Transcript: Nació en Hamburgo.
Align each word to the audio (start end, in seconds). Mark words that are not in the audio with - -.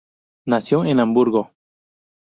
Nació 0.47 0.83
en 0.83 0.99
Hamburgo. 0.99 1.51